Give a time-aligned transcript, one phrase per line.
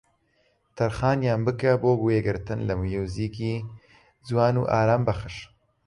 [0.77, 3.53] تەرخانیان بکە بۆ گوێگرتن لە موزیکی
[4.27, 5.35] جوان و ئارامبەخش